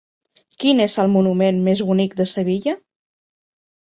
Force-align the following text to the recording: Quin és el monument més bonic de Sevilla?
Quin 0.61 0.79
és 0.85 0.95
el 1.03 1.11
monument 1.15 1.59
més 1.67 1.83
bonic 1.89 2.15
de 2.21 2.27
Sevilla? 2.31 2.73